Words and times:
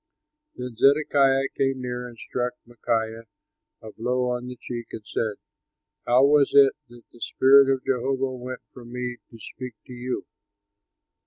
Then 0.55 0.75
Zedekiah 0.77 1.47
came 1.55 1.79
near 1.83 2.07
and 2.07 2.17
struck 2.17 2.53
Micaiah 2.65 3.25
a 3.83 3.91
blow 3.91 4.31
on 4.31 4.47
the 4.47 4.55
cheek 4.55 4.87
and 4.93 5.05
said, 5.05 5.35
"How 6.07 6.25
was 6.25 6.53
it 6.55 6.73
that 6.89 7.03
the 7.11 7.21
spirit 7.21 7.71
of 7.71 7.85
Jehovah 7.85 8.31
went 8.33 8.61
from 8.73 8.91
me 8.91 9.17
to 9.29 9.39
speak 9.39 9.75
to 9.85 9.93
you?" 9.93 10.25